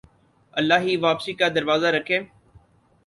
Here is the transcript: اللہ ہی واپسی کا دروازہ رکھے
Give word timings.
اللہ 0.53 0.79
ہی 0.85 0.95
واپسی 1.05 1.33
کا 1.39 1.47
دروازہ 1.55 1.87
رکھے 1.95 2.19